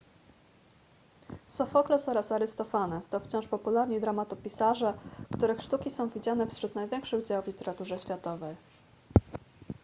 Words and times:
sofokles 1.47 2.09
oraz 2.09 2.31
arystofanes 2.31 3.07
to 3.07 3.19
wciąż 3.19 3.47
popularni 3.47 4.01
dramatopisarze 4.01 4.93
których 5.37 5.61
sztuki 5.61 5.91
są 5.91 6.09
widziane 6.09 6.47
wśród 6.47 6.75
największych 6.75 7.23
dzieł 7.25 7.41
w 7.43 7.47
literaturze 7.47 7.99
światowej 7.99 8.55